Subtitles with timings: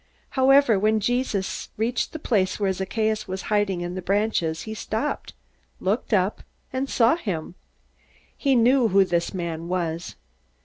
[0.31, 5.35] However, when Jesus reached the place where Zacchaeus was hiding in the branches, he stopped,
[5.79, 6.41] looked up,
[6.73, 7.53] and saw him.
[8.35, 10.15] He knew who this man was.